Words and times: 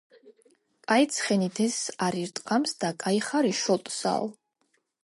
კაი 0.91 1.05
ცხენი 1.17 1.49
დეზს 1.59 1.85
არ 2.07 2.17
ირტყამს 2.23 2.75
და 2.85 2.93
კაი 3.05 3.25
ხარი- 3.31 3.57
შოლტსაო 3.63 4.31